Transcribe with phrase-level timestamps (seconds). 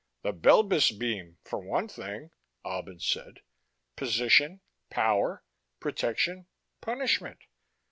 [0.23, 2.31] "The Belbis beam, for one thing,"
[2.65, 3.41] Albin said.
[3.95, 5.43] "Position, power,
[5.79, 6.47] protection,
[6.81, 7.41] punishment.